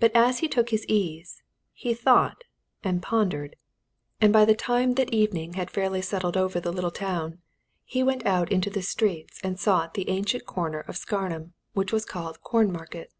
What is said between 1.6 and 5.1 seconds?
he thought and pondered, and by the time